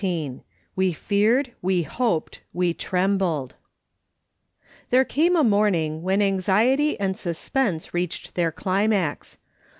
tVE 0.01 0.41
FEARED, 0.95 1.51
WE 1.61 1.83
HOPED 1.83 2.39
WE 2.53 2.73
TREMBLED. 2.73 3.53
There 4.89 5.05
came 5.05 5.35
a 5.35 5.43
morning 5.43 6.01
when 6.01 6.23
anxiety 6.23 6.99
and 6.99 7.15
suspense 7.15 7.93
reached 7.93 8.33
their 8.33 8.51
climax. 8.51 9.37